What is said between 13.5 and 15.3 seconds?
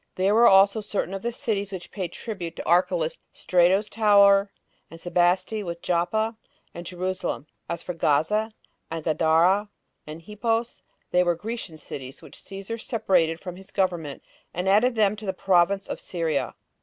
his government, and added them to